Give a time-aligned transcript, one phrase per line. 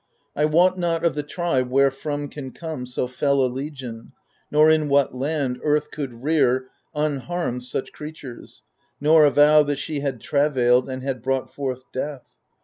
[0.35, 4.13] I wot not of the tribe wherefrom can come So fell a legion,
[4.49, 8.63] nor in what land Earth Could rear, unharmed, such creatures,
[8.99, 12.33] nor avow That she had travailed and had brought forth death.